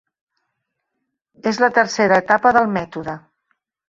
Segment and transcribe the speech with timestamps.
[1.51, 3.15] És la tercera etapa del mètode.